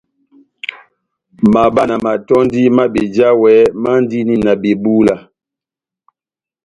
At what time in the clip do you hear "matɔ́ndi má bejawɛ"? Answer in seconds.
2.05-3.51